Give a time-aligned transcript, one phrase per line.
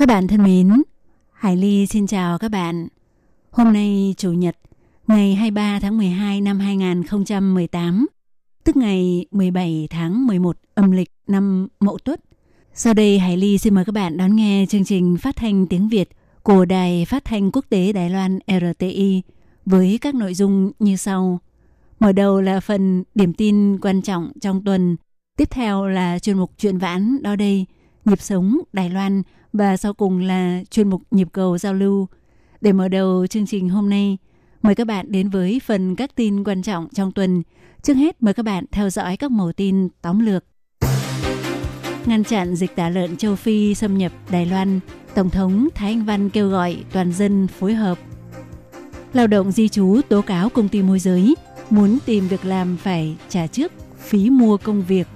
[0.00, 0.82] Các bạn thân mến,
[1.32, 2.88] Hải Ly xin chào các bạn.
[3.50, 4.56] Hôm nay Chủ nhật,
[5.06, 8.06] ngày 23 tháng 12 năm 2018,
[8.64, 12.20] tức ngày 17 tháng 11 âm lịch năm Mậu Tuất.
[12.74, 15.88] Sau đây Hải Ly xin mời các bạn đón nghe chương trình phát thanh tiếng
[15.88, 16.08] Việt
[16.42, 19.22] của Đài Phát thanh Quốc tế Đài Loan RTI
[19.66, 21.40] với các nội dung như sau.
[21.98, 24.96] Mở đầu là phần điểm tin quan trọng trong tuần,
[25.36, 27.66] tiếp theo là chuyên mục chuyện vãn đó đây,
[28.04, 29.22] nhịp sống Đài Loan
[29.52, 32.08] và sau cùng là chuyên mục nhịp cầu giao lưu.
[32.60, 34.18] Để mở đầu chương trình hôm nay,
[34.62, 37.42] mời các bạn đến với phần các tin quan trọng trong tuần.
[37.82, 40.44] Trước hết mời các bạn theo dõi các mẫu tin tóm lược.
[42.06, 44.80] Ngăn chặn dịch tả lợn châu Phi xâm nhập Đài Loan,
[45.14, 47.98] Tổng thống Thái Anh Văn kêu gọi toàn dân phối hợp.
[49.12, 51.34] Lao động di trú tố cáo công ty môi giới,
[51.70, 55.06] muốn tìm việc làm phải trả trước phí mua công việc.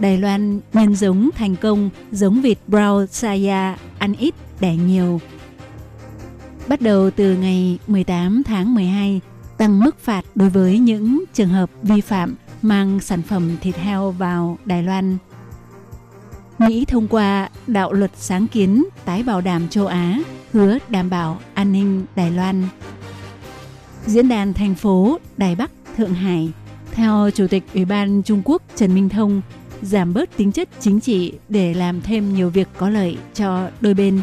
[0.00, 5.20] Đài Loan nhân giống thành công giống vịt Brown Saya ăn ít đẻ nhiều.
[6.68, 9.20] Bắt đầu từ ngày 18 tháng 12,
[9.56, 14.10] tăng mức phạt đối với những trường hợp vi phạm mang sản phẩm thịt heo
[14.10, 15.16] vào Đài Loan.
[16.58, 20.18] Mỹ thông qua đạo luật sáng kiến tái bảo đảm châu Á,
[20.52, 22.64] hứa đảm bảo an ninh Đài Loan.
[24.06, 26.52] Diễn đàn thành phố Đài Bắc, Thượng Hải,
[26.92, 29.42] theo Chủ tịch Ủy ban Trung Quốc Trần Minh Thông,
[29.82, 33.94] giảm bớt tính chất chính trị để làm thêm nhiều việc có lợi cho đôi
[33.94, 34.20] bên.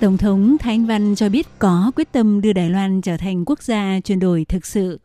[0.00, 3.44] Tổng thống Thái Anh Văn cho biết có quyết tâm đưa Đài Loan trở thành
[3.44, 5.00] quốc gia chuyển đổi thực sự.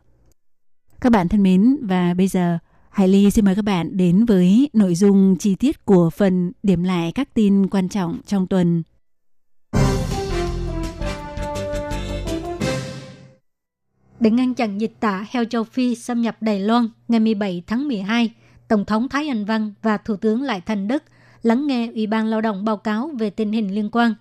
[1.00, 2.58] Các bạn thân mến, và bây giờ
[2.90, 6.82] Hải Ly xin mời các bạn đến với nội dung chi tiết của phần điểm
[6.82, 8.82] lại các tin quan trọng trong tuần.
[14.20, 17.88] Để ngăn chặn dịch tả heo châu Phi xâm nhập Đài Loan ngày 17 tháng
[17.88, 18.30] 12,
[18.70, 21.02] Tổng thống Thái Anh Văn và Thủ tướng Lại Thành Đức
[21.42, 24.14] lắng nghe Ủy ban Lao động báo cáo về tình hình liên quan.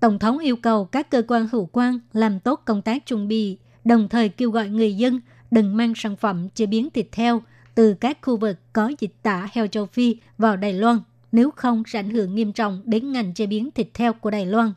[0.00, 3.58] Tổng thống yêu cầu các cơ quan hữu quan làm tốt công tác chuẩn bị,
[3.84, 7.42] đồng thời kêu gọi người dân đừng mang sản phẩm chế biến thịt heo
[7.74, 10.98] từ các khu vực có dịch tả heo châu Phi vào Đài Loan,
[11.32, 14.46] nếu không sẽ ảnh hưởng nghiêm trọng đến ngành chế biến thịt heo của Đài
[14.46, 14.72] Loan.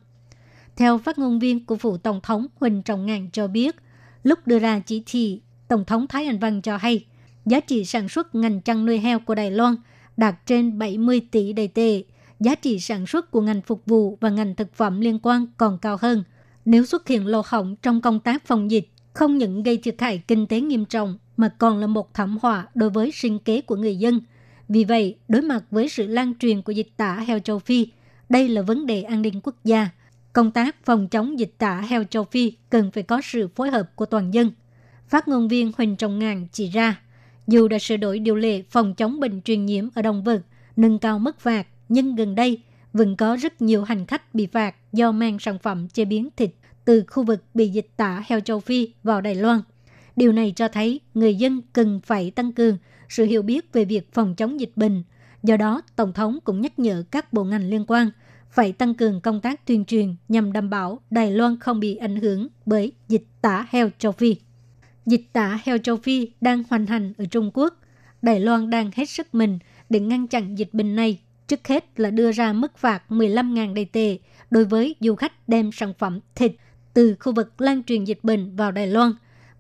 [0.76, 3.76] Theo phát ngôn viên của phủ Tổng thống Huỳnh Trọng Ngàn cho biết,
[4.24, 7.06] lúc đưa ra chỉ thị, Tổng thống Thái Anh Văn cho hay–
[7.46, 9.76] giá trị sản xuất ngành chăn nuôi heo của Đài Loan
[10.18, 12.04] đạt trên 70 tỷ đầy tệ.
[12.40, 15.78] Giá trị sản xuất của ngành phục vụ và ngành thực phẩm liên quan còn
[15.78, 16.24] cao hơn.
[16.66, 20.24] Nếu xuất hiện lỗ hỏng trong công tác phòng dịch, không những gây thiệt hại
[20.28, 23.76] kinh tế nghiêm trọng mà còn là một thảm họa đối với sinh kế của
[23.76, 24.22] người dân.
[24.70, 27.88] Vì vậy, đối mặt với sự lan truyền của dịch tả heo châu Phi,
[28.30, 29.90] đây là vấn đề an ninh quốc gia.
[30.34, 33.96] Công tác phòng chống dịch tả heo châu Phi cần phải có sự phối hợp
[33.96, 34.52] của toàn dân.
[35.08, 37.02] Phát ngôn viên Huỳnh Trọng Ngàn chỉ ra,
[37.50, 40.42] dù đã sửa đổi điều lệ phòng chống bệnh truyền nhiễm ở động vật,
[40.76, 42.62] nâng cao mức phạt, nhưng gần đây
[42.94, 46.52] vẫn có rất nhiều hành khách bị phạt do mang sản phẩm chế biến thịt
[46.86, 49.62] từ khu vực bị dịch tả heo châu Phi vào Đài Loan.
[50.16, 52.78] Điều này cho thấy người dân cần phải tăng cường
[53.10, 55.04] sự hiểu biết về việc phòng chống dịch bệnh.
[55.44, 58.10] Do đó, Tổng thống cũng nhắc nhở các bộ ngành liên quan
[58.52, 62.16] phải tăng cường công tác tuyên truyền nhằm đảm bảo Đài Loan không bị ảnh
[62.16, 64.36] hưởng bởi dịch tả heo châu Phi.
[65.06, 67.74] Dịch tả heo châu Phi đang hoành hành ở Trung Quốc.
[68.22, 71.20] Đài Loan đang hết sức mình để ngăn chặn dịch bệnh này.
[71.48, 74.18] Trước hết là đưa ra mức phạt 15.000 đầy tệ
[74.52, 76.52] đối với du khách đem sản phẩm thịt
[76.94, 79.12] từ khu vực lan truyền dịch bệnh vào Đài Loan.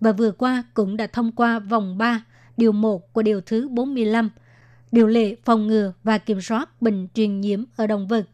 [0.02, 2.24] Và vừa qua cũng đã thông qua vòng 3,
[2.58, 4.30] điều 1 của điều thứ 45,
[4.92, 8.28] điều lệ phòng ngừa và kiểm soát bệnh truyền nhiễm ở động vật.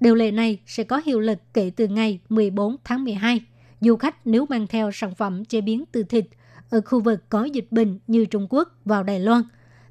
[0.00, 3.40] Điều lệ này sẽ có hiệu lực kể từ ngày 14 tháng 12.
[3.80, 6.26] Du khách nếu mang theo sản phẩm chế biến từ thịt
[6.70, 9.42] ở khu vực có dịch bệnh như Trung Quốc vào Đài Loan.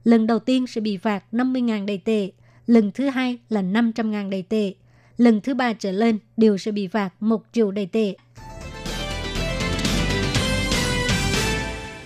[0.04, 2.32] Lần đầu tiên sẽ bị phạt 50.000 đầy tệ,
[2.68, 4.74] lần thứ hai là 500.000 đầy tệ,
[5.18, 8.16] lần thứ ba trở lên đều sẽ bị phạt 1 triệu đầy tệ.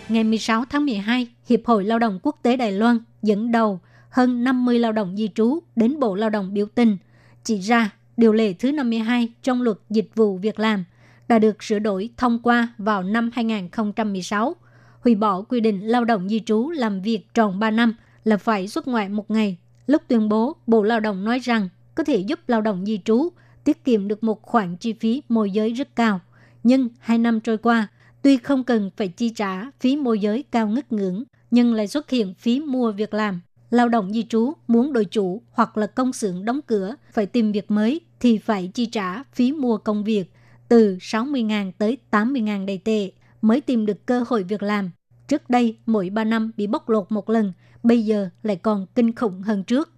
[0.10, 3.80] Ngày 16 tháng 12, Hiệp hội Lao động Quốc tế Đài Loan dẫn đầu
[4.10, 6.98] hơn 50 lao động di trú đến Bộ Lao động biểu tình,
[7.44, 10.84] chỉ ra điều lệ thứ 52 trong luật dịch vụ việc làm
[11.28, 14.56] đã được sửa đổi thông qua vào năm 2016
[15.04, 18.68] hủy bỏ quy định lao động di trú làm việc tròn 3 năm là phải
[18.68, 19.58] xuất ngoại một ngày.
[19.88, 23.30] Lúc tuyên bố, Bộ Lao động nói rằng có thể giúp lao động di trú
[23.64, 26.20] tiết kiệm được một khoản chi phí môi giới rất cao.
[26.64, 27.88] Nhưng hai năm trôi qua,
[28.22, 32.10] tuy không cần phải chi trả phí môi giới cao ngất ngưỡng, nhưng lại xuất
[32.10, 33.42] hiện phí mua việc làm.
[33.70, 37.52] Lao động di trú muốn đổi chủ hoặc là công xưởng đóng cửa phải tìm
[37.52, 40.32] việc mới thì phải chi trả phí mua công việc
[40.70, 43.12] từ 60.000 tới 80.000 đầy tệ
[43.44, 44.92] mới tìm được cơ hội việc làm.
[45.28, 47.54] Trước đây, mỗi 3 năm bị bóc lột một lần,
[47.84, 49.90] bây giờ lại còn kinh khủng hơn trước.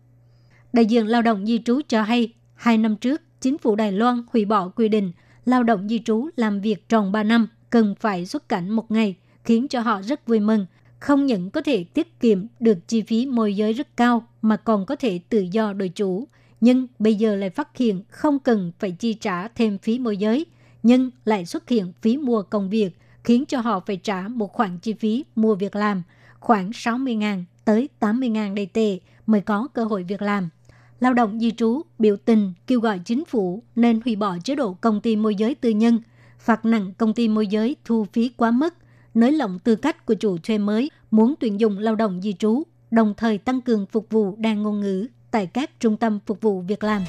[0.73, 4.23] Đại diện lao động di trú cho hay, hai năm trước, chính phủ Đài Loan
[4.33, 5.11] hủy bỏ quy định
[5.45, 9.15] lao động di trú làm việc tròn 3 năm cần phải xuất cảnh một ngày,
[9.43, 10.65] khiến cho họ rất vui mừng.
[10.99, 14.85] Không những có thể tiết kiệm được chi phí môi giới rất cao mà còn
[14.85, 16.27] có thể tự do đổi chủ.
[16.61, 20.45] Nhưng bây giờ lại phát hiện không cần phải chi trả thêm phí môi giới,
[20.83, 24.77] nhưng lại xuất hiện phí mua công việc, khiến cho họ phải trả một khoản
[24.77, 26.03] chi phí mua việc làm,
[26.39, 30.49] khoảng 60.000 tới 80.000 đầy tệ mới có cơ hội việc làm.
[30.99, 34.73] Lao động di trú biểu tình kêu gọi chính phủ nên hủy bỏ chế độ
[34.73, 35.99] công ty môi giới tư nhân,
[36.39, 38.73] phạt nặng công ty môi giới thu phí quá mức,
[39.13, 42.63] nới lỏng tư cách của chủ thuê mới muốn tuyển dụng lao động di trú,
[42.91, 46.61] đồng thời tăng cường phục vụ đa ngôn ngữ tại các trung tâm phục vụ
[46.61, 47.01] việc làm.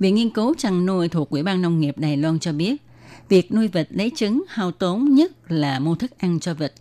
[0.00, 2.82] Viện nghiên cứu chăn nuôi thuộc Ủy ban Nông nghiệp Đài Loan cho biết,
[3.28, 6.72] việc nuôi vịt lấy trứng hao tốn nhất là mua thức ăn cho vịt,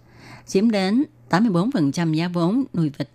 [0.48, 3.10] chiếm đến 84% giá vốn nuôi vịt.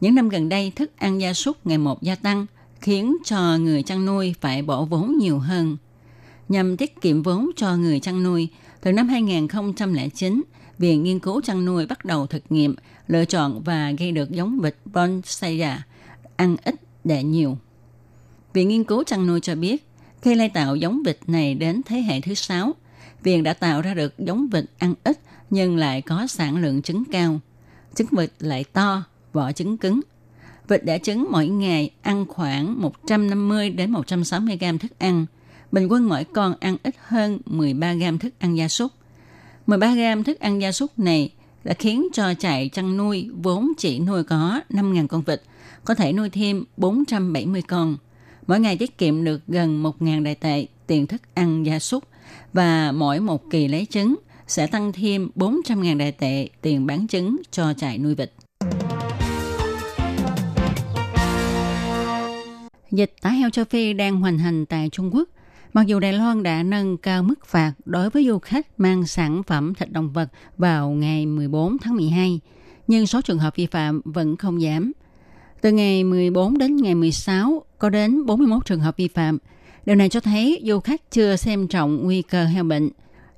[0.00, 2.46] Những năm gần đây, thức ăn gia súc ngày một gia tăng,
[2.80, 5.76] khiến cho người chăn nuôi phải bỏ vốn nhiều hơn.
[6.48, 8.48] Nhằm tiết kiệm vốn cho người chăn nuôi,
[8.80, 10.42] từ năm 2009,
[10.78, 12.74] Viện Nghiên cứu chăn nuôi bắt đầu thực nghiệm,
[13.06, 15.82] lựa chọn và gây được giống vịt Bonsaya,
[16.36, 16.74] ăn ít
[17.04, 17.58] đẻ nhiều.
[18.52, 19.86] Viện Nghiên cứu chăn nuôi cho biết,
[20.22, 22.74] khi lai tạo giống vịt này đến thế hệ thứ sáu,
[23.22, 25.20] Viện đã tạo ra được giống vịt ăn ít
[25.50, 27.40] nhưng lại có sản lượng trứng cao.
[27.94, 30.00] Trứng vịt lại to, vỏ trứng cứng.
[30.68, 35.26] Vịt đẻ trứng mỗi ngày ăn khoảng 150 đến 160 gram thức ăn.
[35.72, 38.92] Bình quân mỗi con ăn ít hơn 13 gram thức ăn gia súc.
[39.66, 41.32] 13 gram thức ăn gia súc này
[41.64, 45.42] đã khiến cho trại chăn nuôi vốn chỉ nuôi có 5.000 con vịt,
[45.84, 47.96] có thể nuôi thêm 470 con.
[48.50, 52.04] Mỗi ngày tiết kiệm được gần 1.000 đại tệ tiền thức ăn gia súc
[52.52, 54.14] và mỗi một kỳ lấy trứng
[54.46, 58.32] sẽ tăng thêm 400.000 đại tệ tiền bán trứng cho trại nuôi vịt.
[62.90, 65.28] Dịch tả heo châu Phi đang hoành hành tại Trung Quốc.
[65.72, 69.42] Mặc dù Đài Loan đã nâng cao mức phạt đối với du khách mang sản
[69.42, 72.40] phẩm thịt động vật vào ngày 14 tháng 12,
[72.86, 74.92] nhưng số trường hợp vi phạm vẫn không giảm.
[75.60, 79.38] Từ ngày 14 đến ngày 16 có đến 41 trường hợp vi phạm.
[79.86, 82.90] Điều này cho thấy du khách chưa xem trọng nguy cơ heo bệnh.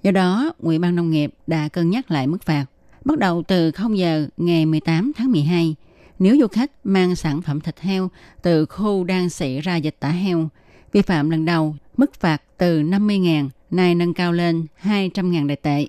[0.03, 2.67] Do đó, Ủy ban Nông nghiệp đã cân nhắc lại mức phạt.
[3.05, 5.75] Bắt đầu từ 0 giờ ngày 18 tháng 12,
[6.19, 8.11] nếu du khách mang sản phẩm thịt heo
[8.43, 10.49] từ khu đang xảy ra dịch tả heo,
[10.93, 15.87] vi phạm lần đầu, mức phạt từ 50.000 nay nâng cao lên 200.000 đại tệ.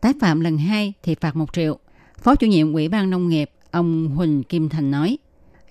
[0.00, 1.78] Tái phạm lần hai thì phạt 1 triệu.
[2.22, 5.18] Phó chủ nhiệm Ủy ban Nông nghiệp ông Huỳnh Kim Thành nói,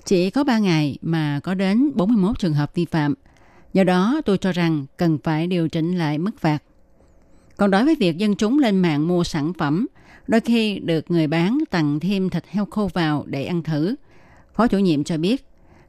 [0.05, 3.13] chỉ có 3 ngày mà có đến 41 trường hợp vi phạm.
[3.73, 6.63] Do đó tôi cho rằng cần phải điều chỉnh lại mức phạt.
[7.57, 9.87] Còn đối với việc dân chúng lên mạng mua sản phẩm,
[10.27, 13.95] đôi khi được người bán tặng thêm thịt heo khô vào để ăn thử.
[14.53, 15.45] Phó chủ nhiệm cho biết,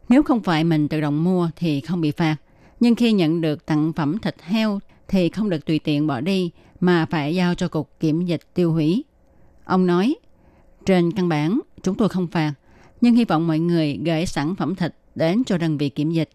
[0.08, 2.36] nếu không phải mình tự động mua thì không bị phạt.
[2.80, 6.50] Nhưng khi nhận được tặng phẩm thịt heo thì không được tùy tiện bỏ đi
[6.80, 9.04] mà phải giao cho cục kiểm dịch tiêu hủy.
[9.64, 10.14] Ông nói,
[10.86, 12.52] trên căn bản chúng tôi không phạt,
[13.00, 16.30] nhưng hy vọng mọi người gửi sản phẩm thịt đến cho đơn vị kiểm dịch.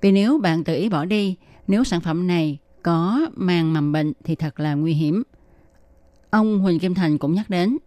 [0.00, 1.36] Vì nếu bạn tự ý bỏ đi,
[1.66, 5.22] nếu sản phẩm này có mang mầm bệnh thì thật là nguy hiểm.
[6.30, 7.78] Ông Huỳnh Kim Thành cũng nhắc đến,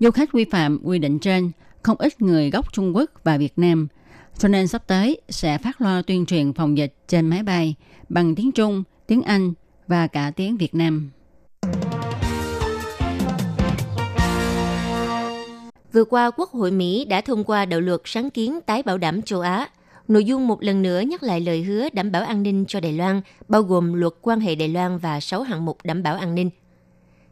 [0.00, 1.50] du khách vi phạm quy định trên,
[1.82, 3.88] không ít người gốc Trung Quốc và Việt Nam,
[4.38, 7.74] cho nên sắp tới sẽ phát loa tuyên truyền phòng dịch trên máy bay
[8.08, 9.52] bằng tiếng Trung, tiếng Anh
[9.86, 11.10] và cả tiếng Việt Nam.
[15.92, 19.22] Vừa qua, Quốc hội Mỹ đã thông qua đạo luật sáng kiến tái bảo đảm
[19.22, 19.68] châu Á–
[20.10, 22.92] Nội dung một lần nữa nhắc lại lời hứa đảm bảo an ninh cho Đài
[22.92, 26.34] Loan, bao gồm luật quan hệ Đài Loan và 6 hạng mục đảm bảo an
[26.34, 26.50] ninh.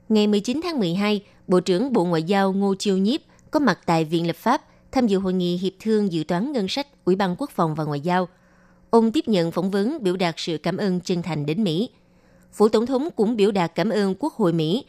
[0.08, 4.04] Ngày 19 tháng 12, Bộ trưởng Bộ Ngoại giao Ngô Chiêu Nhiếp có mặt tại
[4.04, 4.62] Viện Lập pháp
[4.92, 7.84] tham dự hội nghị hiệp thương dự toán ngân sách Ủy ban Quốc phòng và
[7.84, 8.28] Ngoại giao.
[8.90, 11.90] Ông tiếp nhận phỏng vấn biểu đạt sự cảm ơn chân thành đến Mỹ.
[12.52, 14.84] Phủ Tổng thống cũng biểu đạt cảm ơn Quốc hội Mỹ.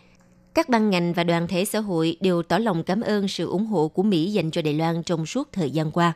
[0.53, 3.65] Các ban ngành và đoàn thể xã hội đều tỏ lòng cảm ơn sự ủng
[3.65, 6.13] hộ của Mỹ dành cho Đài Loan trong suốt thời gian qua.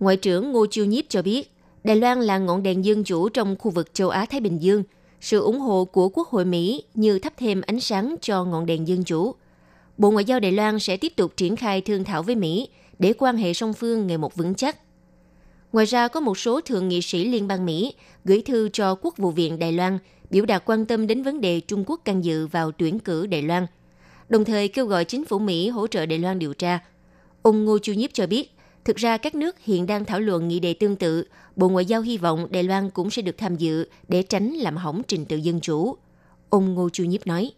[0.00, 1.52] Ngoại trưởng Ngô Chiêu Nhiếp cho biết,
[1.84, 4.82] Đài Loan là ngọn đèn dân chủ trong khu vực châu Á-Thái Bình Dương.
[5.20, 8.88] Sự ủng hộ của Quốc hội Mỹ như thắp thêm ánh sáng cho ngọn đèn
[8.88, 9.34] dân chủ.
[9.98, 13.12] Bộ Ngoại giao Đài Loan sẽ tiếp tục triển khai thương thảo với Mỹ để
[13.18, 14.76] quan hệ song phương ngày một vững chắc.
[15.72, 19.16] Ngoài ra, có một số thượng nghị sĩ Liên bang Mỹ gửi thư cho Quốc
[19.16, 19.98] vụ viện Đài Loan
[20.30, 23.42] biểu đạt quan tâm đến vấn đề Trung Quốc can dự vào tuyển cử Đài
[23.42, 23.66] Loan,
[24.28, 26.78] đồng thời kêu gọi chính phủ Mỹ hỗ trợ Đài Loan điều tra.
[27.42, 28.50] Ông Ngô Chu Nhiếp cho biết,
[28.84, 31.24] thực ra các nước hiện đang thảo luận nghị đề tương tự,
[31.56, 34.76] Bộ Ngoại giao hy vọng Đài Loan cũng sẽ được tham dự để tránh làm
[34.76, 35.96] hỏng trình tự dân chủ.
[36.50, 37.52] Ông Ngô Chu Nhiếp nói.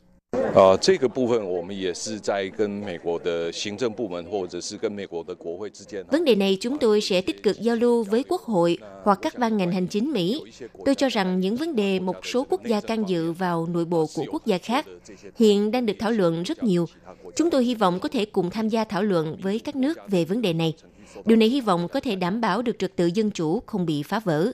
[0.56, 6.04] 呃，这个部分我们也是在跟美国的行政部门或者是跟美国的国会之间。
[6.12, 9.38] Vấn đề này chúng tôi sẽ tích cực giao lưu với Quốc hội hoặc các
[9.38, 10.42] ban ngành hành chính Mỹ.
[10.86, 14.08] Tôi cho rằng những vấn đề một số quốc gia can dự vào nội bộ
[14.16, 14.86] của quốc gia khác
[15.36, 16.86] hiện đang được thảo luận rất nhiều.
[17.36, 20.26] Chúng tôi hy vọng có thể cùng tham gia thảo luận với các nước về
[20.26, 20.74] vấn đề này.
[21.26, 24.04] Điều này hy vọng có thể đảm bảo được trật tự dân chủ không bị
[24.04, 24.52] phá vỡ.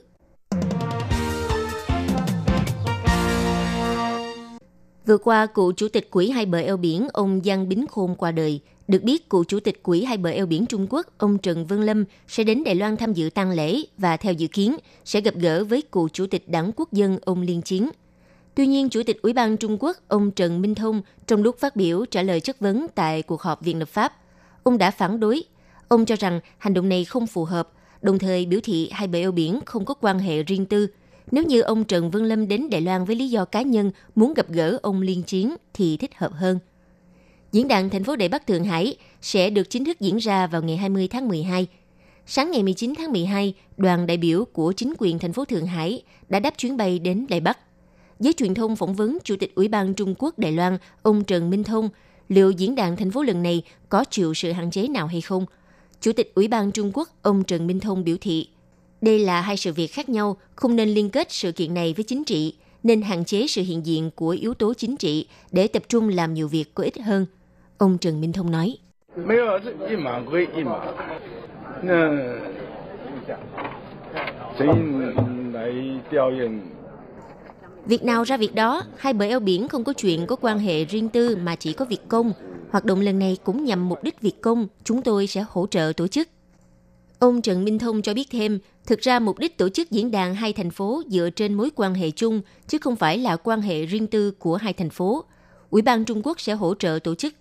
[5.07, 8.33] Vừa qua, cựu chủ tịch Quỹ hai bờ eo biển ông Giang Bính Khôn qua
[8.33, 8.61] đời.
[8.89, 11.83] Được biết, cựu chủ tịch Quỹ hai bờ eo biển Trung Quốc ông Trần Vân
[11.83, 15.35] Lâm sẽ đến Đài Loan tham dự tang lễ và theo dự kiến sẽ gặp
[15.35, 17.91] gỡ với cựu chủ tịch Đảng Quốc dân ông Liên Chiến.
[18.55, 21.77] Tuy nhiên, Chủ tịch Ủy ban Trung Quốc ông Trần Minh Thông trong lúc phát
[21.77, 24.13] biểu trả lời chất vấn tại cuộc họp Viện lập pháp,
[24.63, 25.45] ông đã phản đối.
[25.89, 27.69] Ông cho rằng hành động này không phù hợp,
[28.03, 30.87] đồng thời biểu thị hai bờ eo biển không có quan hệ riêng tư–
[31.31, 34.35] nếu như ông Trần Vương Lâm đến Đài Loan với lý do cá nhân muốn
[34.35, 36.59] gặp gỡ ông Liên Chiến thì thích hợp hơn.
[37.53, 40.63] Diễn đàn thành phố Đại Bắc Thượng Hải sẽ được chính thức diễn ra vào
[40.63, 41.67] ngày 20 tháng 12.
[42.27, 46.03] Sáng ngày 19 tháng 12, đoàn đại biểu của chính quyền thành phố Thượng Hải
[46.29, 47.59] đã đáp chuyến bay đến Đài Bắc.
[48.21, 51.51] Giới truyền thông phỏng vấn Chủ tịch Ủy ban Trung Quốc Đài Loan ông Trần
[51.51, 51.89] Minh Thông
[52.29, 55.47] liệu diễn đàn thành phố lần này có chịu sự hạn chế nào hay không.
[56.01, 58.49] Chủ tịch Ủy ban Trung Quốc ông Trần Minh Thông biểu thị
[59.05, 62.05] đây là hai sự việc khác nhau, không nên liên kết sự kiện này với
[62.05, 65.83] chính trị, nên hạn chế sự hiện diện của yếu tố chính trị để tập
[65.89, 67.27] trung làm nhiều việc có ích hơn.
[67.79, 68.77] Ông Trần Minh Thông nói.
[77.87, 80.85] Việc nào ra việc đó, hai bờ eo biển không có chuyện có quan hệ
[80.85, 82.33] riêng tư mà chỉ có việc công.
[82.71, 85.93] Hoạt động lần này cũng nhằm mục đích việc công, chúng tôi sẽ hỗ trợ
[85.97, 86.29] tổ chức.
[87.19, 90.35] Ông Trần Minh Thông cho biết thêm, thực ra mục đích tổ chức diễn đàn
[90.35, 93.87] hai thành phố dựa trên mối quan hệ chung, chứ không phải là quan hệ
[93.87, 95.25] riêng tư của hai thành phố.
[95.71, 97.35] Ủy ban Trung Quốc sẽ hỗ trợ tổ chức.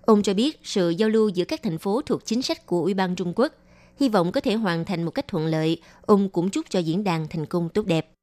[0.00, 2.94] Ông cho biết sự giao lưu giữa các thành phố thuộc chính sách của Ủy
[2.94, 3.52] ban Trung Quốc,
[4.00, 5.80] hy vọng có thể hoàn thành một cách thuận lợi.
[6.06, 8.17] Ông cũng chúc cho diễn đàn thành công tốt đẹp.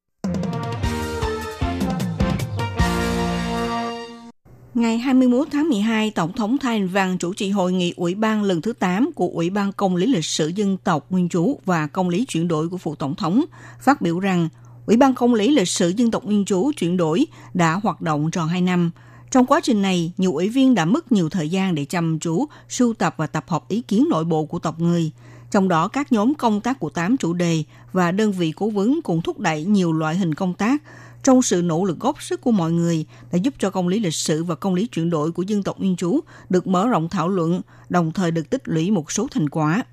[4.75, 8.43] Ngày 21 tháng 12, Tổng thống Thái Anh Văn chủ trì hội nghị Ủy ban
[8.43, 11.87] lần thứ 8 của Ủy ban Công lý lịch sử dân tộc Nguyên trú và
[11.87, 13.45] Công lý chuyển đổi của Phụ Tổng thống,
[13.81, 14.49] phát biểu rằng
[14.85, 18.31] Ủy ban Công lý lịch sử dân tộc Nguyên trú chuyển đổi đã hoạt động
[18.31, 18.91] tròn 2 năm.
[19.31, 22.45] Trong quá trình này, nhiều ủy viên đã mất nhiều thời gian để chăm chú,
[22.69, 25.11] sưu tập và tập hợp ý kiến nội bộ của tộc người.
[25.55, 29.01] Trong đó, các nhóm công tác của 8 chủ đề và đơn vị cố vấn
[29.01, 30.83] cũng thúc đẩy nhiều loại hình công tác,
[31.23, 34.13] trong sự nỗ lực góp sức của mọi người đã giúp cho công lý lịch
[34.13, 36.19] sử và công lý chuyển đổi của dân tộc Nguyên trú
[36.49, 39.83] được mở rộng thảo luận, đồng thời được tích lũy một số thành quả.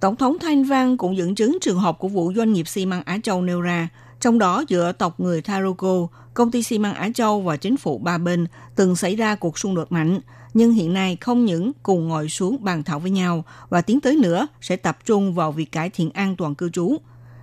[0.00, 3.02] Tổng thống Thanh Văn cũng dẫn chứng trường hợp của vụ doanh nghiệp xi măng
[3.04, 3.88] Á Châu nêu ra,
[4.20, 7.98] trong đó giữa tộc người Taroko, công ty xi măng Á Châu và chính phủ
[7.98, 10.20] ba bên từng xảy ra cuộc xung đột mạnh,
[10.54, 14.16] nhưng hiện nay không những cùng ngồi xuống bàn thảo với nhau và tiến tới
[14.16, 16.96] nữa sẽ tập trung vào việc cải thiện an toàn cư trú,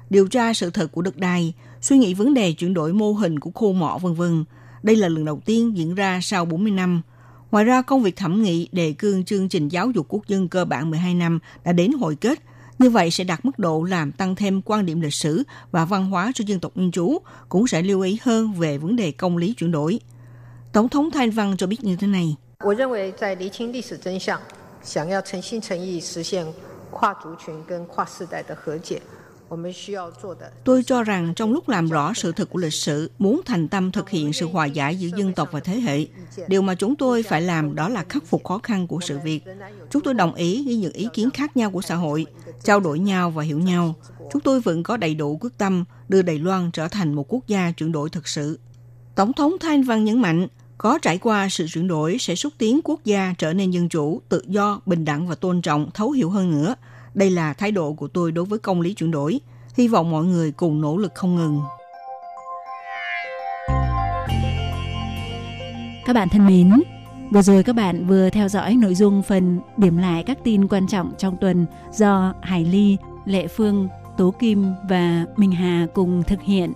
[0.09, 3.39] điều tra sự thật của đất đai, suy nghĩ vấn đề chuyển đổi mô hình
[3.39, 4.43] của khu mỏ vân vân.
[4.83, 7.01] Đây là lần đầu tiên diễn ra sau 40 năm.
[7.51, 10.65] Ngoài ra, công việc thẩm nghị đề cương chương trình giáo dục quốc dân cơ
[10.65, 12.39] bản 12 năm đã đến hồi kết.
[12.79, 16.09] Như vậy sẽ đạt mức độ làm tăng thêm quan điểm lịch sử và văn
[16.09, 17.17] hóa cho dân tộc Nguyên trú,
[17.49, 19.99] cũng sẽ lưu ý hơn về vấn đề công lý chuyển đổi.
[20.73, 22.35] Tổng thống Thanh Văn cho biết như thế này.
[22.64, 24.38] 我认为在厘清历史真相，
[24.82, 26.46] 想要诚心诚意实现
[26.90, 29.00] 跨族群跟跨世代的和解，
[30.64, 33.92] Tôi cho rằng trong lúc làm rõ sự thật của lịch sử, muốn thành tâm
[33.92, 36.06] thực hiện sự hòa giải giữa dân tộc và thế hệ,
[36.48, 39.44] điều mà chúng tôi phải làm đó là khắc phục khó khăn của sự việc.
[39.90, 42.26] Chúng tôi đồng ý với những ý kiến khác nhau của xã hội,
[42.64, 43.94] trao đổi nhau và hiểu nhau.
[44.32, 47.46] Chúng tôi vẫn có đầy đủ quyết tâm đưa Đài Loan trở thành một quốc
[47.46, 48.58] gia chuyển đổi thực sự.
[49.14, 50.48] Tổng thống Thanh Văn nhấn mạnh,
[50.81, 54.21] có trải qua sự chuyển đổi sẽ xúc tiến quốc gia trở nên dân chủ,
[54.29, 56.75] tự do, bình đẳng và tôn trọng, thấu hiểu hơn nữa–
[57.13, 59.39] đây là thái độ của tôi đối với công lý chuyển đổi.
[59.77, 61.61] Hy vọng mọi người cùng nỗ lực không ngừng.
[66.05, 66.71] Các bạn thân mến,
[67.31, 70.87] vừa rồi các bạn vừa theo dõi nội dung phần điểm lại các tin quan
[70.87, 76.41] trọng trong tuần do Hải Ly, Lệ Phương, Tố Kim và Minh Hà cùng thực
[76.41, 76.73] hiện.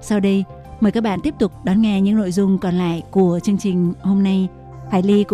[0.00, 0.44] Sau đây,
[0.80, 3.92] mời các bạn tiếp tục đón nghe những nội dung còn lại của chương trình
[4.00, 4.48] hôm nay.
[4.90, 5.24] Hải Ly